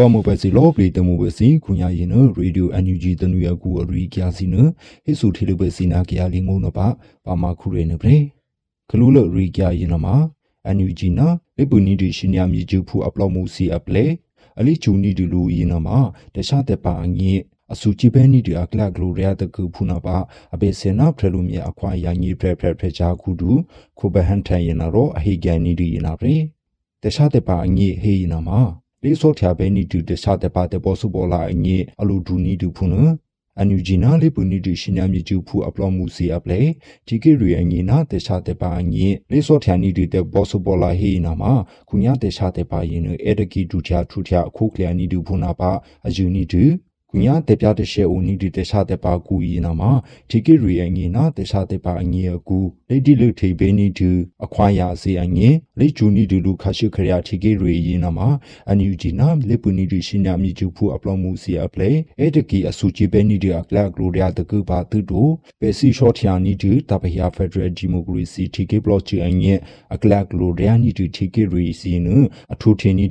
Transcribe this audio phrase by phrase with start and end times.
[0.00, 4.54] ပွားမပစီလောပလီတမှုပစီခုညာရင်နရေဒီယို NUG တနူရကူအရီကျာစီန
[5.04, 6.86] ဟိဆူထီလပစီနာကရလင်းငုံနပါ
[7.24, 8.18] ပါမခုရေနပရေ
[8.90, 10.16] ကလူလရီကျာရင်နမှာ
[10.76, 14.04] NUG နာလေပူနီဒီရှင်ညာမြကျူဖူအပလောမှုစီအပလေ
[14.58, 15.98] အလီချူနီဒီလူရင်နမှာ
[16.34, 17.32] တခြားတဲ့ပါအငိ
[17.72, 20.16] အစုချိပဲနီဒီအကလဂလိုရတကူဖုနာပါ
[20.54, 23.50] အဘေစနာဖရလူမီအခွာယာညီဖရဖရဖရချာခုဒူ
[23.98, 26.36] ခုဘဟန်ထန်ရင်နာရောအဟိကန်နီဒီရင်နာရေ
[27.02, 28.60] တခြားတဲ့ပါအငိဟေရင်နာမှာ
[29.04, 32.94] လေးစောထယာပဲနီတူတခြားတဲ့ပါတဲ့ပေါ်စုပေါ်လာအငိအလူဒူနီဒူဖုန
[33.58, 36.60] အန်ယူဂျီနာလေးပူနီတူရှင်ညာမြကျူဖူအပလောမှုစီအပလေ
[37.06, 41.52] ဒီကေရီအငိနာတခြားတဲ့ပါအငိလေးစောထယာနီတူတဲ့ပေါ်စုပေါ်လာဟေနာမှာ
[41.88, 45.70] ခုညာတခြားတဲ့ပါရင်အဲဒကီဒူချာထူချာအခုကလျာနီဒူဖုနာပါ
[46.06, 46.86] အယူနီတူကုညာတေပြတဲ့ရှေဦးနီဒီတေရှာတဲ့ပါကူဤနာမှာဒီကိရီအငေနာတေ
[51.50, 52.58] ရှာတဲ့ပါအငေအကူ
[52.90, 54.10] လေဒီလူထေဘေနီတူ
[54.44, 55.48] အခွာရစေအငေ
[55.78, 58.28] လေဂျူနီဒူလူခါရှိခရယာဒီကိရီဤနာမှာ
[58.68, 65.22] အန်ယူဂျီနာလေပူနီဒီရှင်ညာမြကျူဖူအပလောမှုစီအပလေအဲ့တကီအဆူချီဘေနီဒီအကလကလိုရယာတကူပါတူတူ
[65.60, 69.54] ပေစီရှော့ထယာနီဒီတပယာဖက်ဒရယ်ဒီမိုကရေစီဒီကိဘလော့ချီအငေ
[69.94, 72.08] အကလကလိုရယာနီဒီဒီကိရီစီန
[72.52, 73.06] အထူထင်းနီ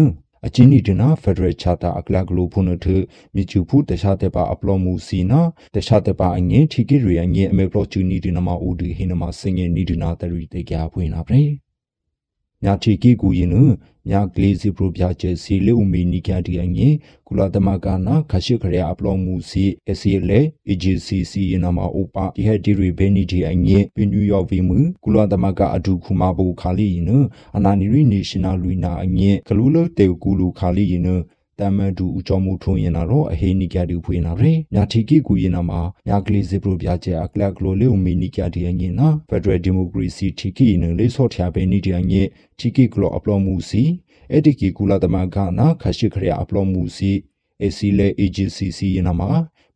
[0.45, 2.87] အချင်းနီဒနာဖက်ဒရယ်ချာတာအကလဂလိုဖုန်ထ
[3.35, 5.41] မြချူဖုတခြားတဲ့ပါအပလောမှုစီနာ
[5.75, 11.62] တခြားတဲ့ပါအငင်းထီကိရီအငင်းအမေပရောဂျူနီဒီနမှာဦးဒီဟိနမှာစင်ငယ်နီဒီနာတရီတေကြဖွင့်လာပြီ
[12.64, 13.56] ညာချီကီကူရင်န
[14.09, 16.95] ညာကလေးစီပရိုပြချက်စီလေဦးမီနီကတီအငင်း
[17.28, 19.64] ကုလာသမကနာခရှိခရယာအပလောမှုစီ
[19.97, 20.31] SCL
[20.69, 27.09] AGCC နမှာဥပဒီဟက်ဒီရီဘဲနီဒီအငင်းပင်နယူးယောက်ဗီမူကုလာသမကအဒူခုမာဘူခါလီန
[27.58, 31.08] အနာနီရီနေရှင်နယ်လူနာအငင်းကလူလတေကူလူခါလီန
[31.59, 42.29] တမန်တူဦးကျော်မှုထုံရင်လာတော့အဟိနိကတူဖွေးနာရယ်ညာတီကီကူရင်နာမှာညာကလေးစပရိုပြကျအကလကလိုလေဦးမီနိကတီအငင်းနာဖက်ဒရယ်ဒီမိုကရေစီတီကီနလေဆော့ထယာပဲနီဒီအငင်း
[42.59, 43.83] တီကီကလိုအပလောမှုစီ
[44.31, 47.11] အဲ့ဒီကီကူလာတမကနာခရှိခရယာအပလောမှုစီ
[47.61, 49.29] AC လေ AGCC ရင်နာမှာ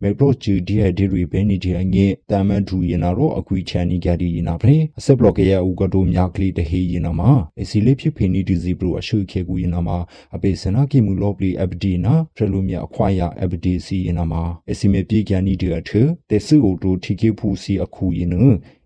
[0.03, 7.31] မေပရိုချူဒီဟဒီရီဘဲနီဒီအငဲတမန်ထူရင်နာတော့အကွီချန်နီကြဒီရင်နာဖလေအဆက်ဘလော့ကရဲ့ဥကတိုမြာကလီတဟေရင်နာမှာ
[7.61, 9.97] အစီလေးဖြစ်ဖင်နီဒီစီပရိုအရှုခေကူရင်နာမှာ
[10.35, 14.41] အပေစနာကိမူလော့ပလီ FD နာဖရလူမြအခွာရ FDC ရင်နာမှာ
[14.71, 15.89] အစီမေပြေကန်နီဒီအထ
[16.29, 18.35] တေစုအိုတိုထီကေဖူစီအခုရင်န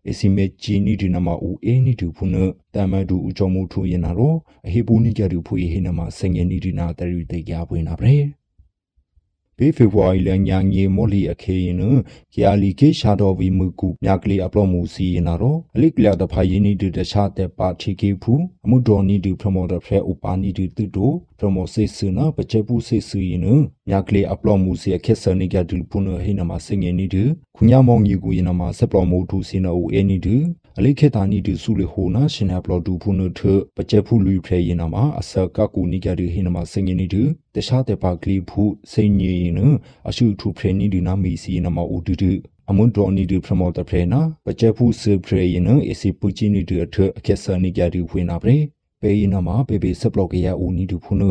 [0.10, 2.36] အစီမေဂျီနီဒီနမဦးအေနီတူဖုန
[2.76, 8.41] တမဒူအချောမှုထူရင်နာတော့အဟေပူနီကြတူဖူဟေနမစငယ်နီဒီနာတရီတေကြပွင့်နာပဲ
[9.64, 11.84] ဘေဖေဖော်ဝါရီလညာငေမော်လီအခေရင်န
[12.34, 18.34] ကီယာလီကေရှာတော်ဝီမူကူမြကလီအပလော့မူစီရင်နာတော့အလိကလျာတဖာယင်းနီတူတခြားတဲ့ပါတီကေဖူ
[18.66, 23.48] အမှုတော်နီတူပရမိုတာဖဲဥပါနီတူတူတိုပရမိုစေစနာပချက်ပူစေစရင်န
[23.90, 27.24] မြကလီအပလော့မူစီအခက်ဆနိကဒူဖုနဟိနမစငယ်နီတူ
[27.56, 30.36] ခုညာမောင်ကြီးကူရင်နမဆက်ပလော့မူတူစင်နိုအဲနီတူ
[30.78, 33.40] အလိခေတာနီတူစုလေဟိုနာရှင်နာပလော့တူဖုနထ
[33.76, 37.22] ပချက်ဖူလူဖဲရင်နမအစကကူနီကဒူဟိနမစငယ်နီတူ
[37.56, 39.60] တခြားတဲ့ပါကလီဖူစိန်ညင်န
[40.10, 42.32] အရှုထူဖဲနီဒီနာမီစီနမဥတူတူ
[42.70, 48.58] အမွန်တော်နီဒီပရမော်တဖဲနာပချက်ဖူစဖရဲရင်အစီပူချီနီတူအထအခက်ဆာနီကြတူဖွင့်နာပရေ
[49.02, 51.24] ပေရင်နမပေပေဆပ်လော့ကရဦးနီတူဖုန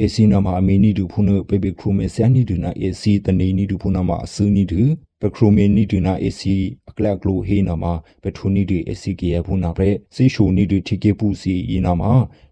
[0.00, 4.80] အေစီနမအမီနီတူဖုနပေပေခရူမေဆန်နီတူနာအေစီတနေနီတူဖုနမအဆူနီတူ
[5.22, 6.54] ပခရူမေနီတူနာအေစီ
[6.90, 7.84] အကလကလိုဟေနာမ
[8.22, 12.02] ပထူနီတူအေစီကေဖုနာပရေစီရှူနီတူတီကေပူစီဤနာမ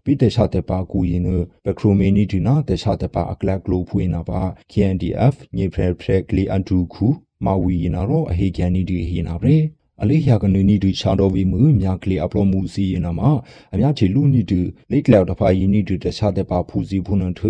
[0.03, 1.23] ပိတရှာတဲ့ပါကူရင်
[1.65, 4.39] ပခရူမေနီတူနာတရှာတဲ့ပါအကလကလိုဖွေနာပါ
[4.71, 7.07] KNDF ညေဖရဖရကလီအန်တူခု
[7.45, 9.57] မဝီနာရောအဟေကန်နီဒီဟေနာပရေ
[10.01, 13.29] အလေးရကနနီတူချာတော်ဝီမှုမြကလေးအပလောမှုစီရင်နာမှာ
[13.73, 14.59] အများချီလူနီတူ
[14.91, 17.41] လိတ်လောက်တဖာယီနီတူတခြားတဲ့ပါဖူစီဖုန်ထ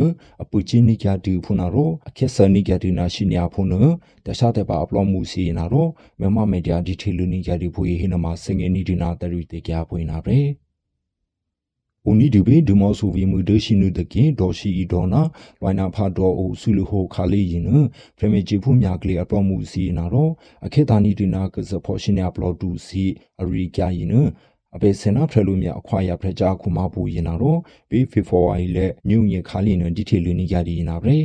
[0.41, 3.73] အပူချင်းနီကြတူဖုန်နာရောအခက်ဆနီကြတူနာရှိနေဖုန်န
[4.25, 5.87] တခြားတဲ့ပါအပလောမှုစီရင်နာရော
[6.19, 10.64] မမမေဒီယာဒီထေလူနီကြတူဖူဟိနမှာစင်ငယ်နီတူနာတရီတေကြဖွင့်နာပဲ
[12.09, 15.21] ဦးနီဒီဘေဒီမောဆူဗီမူဒရှိနုတကင်ဒေါ်ရှိဤဒေါ်နာ
[15.61, 17.69] လွိုင်နာဖာဒေါ်အိုဆူလူဟိုခါလေးရင်န
[18.17, 20.31] ဖရမေချီဖူမြကလေးအပေါ်မူစီနာတော့
[20.65, 23.03] အခေတာနီဒီနာကစဖောရှင်ယာပလော့တူစီ
[23.41, 24.13] အရီကြရင်န
[24.75, 27.59] အပေစင်နာဖရလူမြအခွာရဖရကြခုမပူရင်နာတော့
[27.89, 31.19] ဘေဖေဖော်ဝါရီလက်ညုံရခါလီနဒီထေလူနီကြဒီနာဗရေ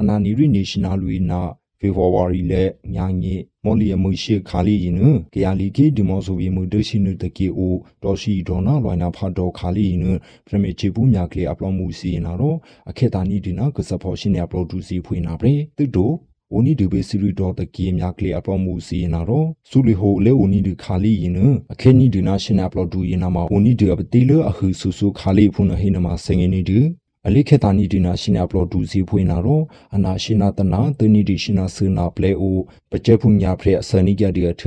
[0.00, 1.40] အနာနီရီနေရှင်နယ်လူနာ
[1.80, 3.34] ဖေဖော်ဝါရီလက်ညာငေ
[3.64, 5.00] မော်လီယမှုရှိခါလီရင်န
[5.34, 10.00] ကရလီကေဒီမောဆိုဗီမှုဒရှိနုတကေအိုဒေါ်ရှိဒေါ်နာလွိုင်နာဖာဒေါ်ခါလီရင်
[10.46, 12.56] ပရမေချေပူမြကလေးအပလောမှုစီရင်နာတော့
[12.90, 16.12] အခေတာနီဒီနာကစဖော်ရှင်ရပရိုဒူစီဖွေနာပရေတူတို
[16.52, 21.34] အိုနီဒီဘေစီရီဒေါ်တကီမြကလေးအပလောမှုစီရင်နာတော့ဆူလီဟိုလေအိုနီဒီခါလီရင်
[21.72, 26.80] အခေနီဒီနာရှင်အပလောဒူရင်နာမှာအိုနီဒီအပတီလအဟူဆူဆူခါလီဖုန်ဟိနမှာစငင်းနီဒီ
[27.26, 29.62] အလိခေတာနီဒီနာရှိနာပလောဒူစီဖွေနာရော
[29.96, 32.58] အနာရှိနာတနာတနီဒီရှိနာဆူနာပလေအို
[32.90, 34.62] ပကျဖူညာဖရအစနိကြဒီအထ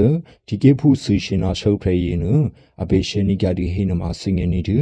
[0.47, 2.25] ဒီကေဖူဆူရှိနာရှုပ်ဖရယေန
[2.81, 4.77] အဘေရှနိကြဒီဟိနမစင်ငနေတူ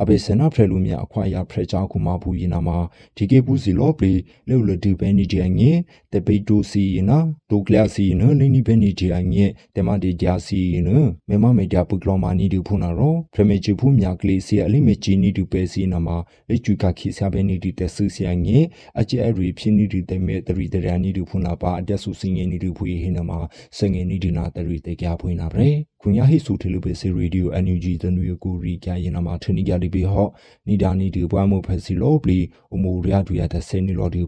[0.00, 2.78] အဘေစနာဖရလူမြအခွာရဖရချောက်ကူမဘူးရင်နာမှာ
[3.16, 4.14] ဒီကေပူစီလောပရီ
[4.48, 5.70] လေလဒီဘဲနီဂျန်ငေ
[6.12, 7.18] တပိတိုစီနာ
[7.50, 9.44] ဒိုကလာစီနလိနီဘဲနီဂျန်ငေ
[9.76, 10.88] တမဒီဂျာစီန
[11.28, 16.16] မေမမေဂျာပုကလောမာနီဒီဖူနာရောဖရမေချီဖူမြကလေးစီအလိမေချီနီဒီပဲစီနာမှာ
[16.48, 18.58] လေချူကခိဆာဘဲနီဒီတဆူစီငေ
[19.00, 23.38] အကျဲအရီဖြစ်နီဒီတမေတရီတရန်နီဒီဖူနာပါအတက်ဆူစင်ငေနီဒီဖူဟိနမှာ
[23.78, 25.95] စငေနီဒီနာတရီတေကြဖွေးနာပဲခွန်ရ
[26.28, 30.30] ဟိဆူထေလူပဲစီရေဒီယို NUG တနွေကိုရီကြရင်နာမှာထနီကြလိပြီဟော့
[30.68, 32.38] နီဒါနီဒီပွားမှုဖက်စီလောပလီ
[32.74, 34.20] အမိုရီယာဒူရတဲ့ဆဲနီလော်ဒီ